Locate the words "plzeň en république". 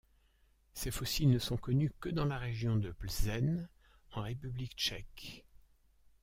2.89-4.73